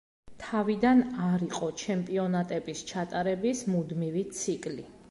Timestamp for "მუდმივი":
3.77-4.31